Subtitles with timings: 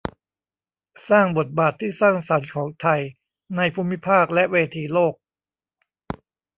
[1.09, 3.01] สร้างบทบาทที่สร้างสรรค์ของไทย
[3.57, 5.13] ในภูมิภาคและเวทีโลก